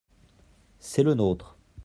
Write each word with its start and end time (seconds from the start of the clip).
C’est 0.79 1.03
le 1.03 1.13
nôtre. 1.13 1.59